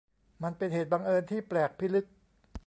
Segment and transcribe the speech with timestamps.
[0.43, 2.05] มันเป็นเหตุบังเอิญที่แปลกพิลึก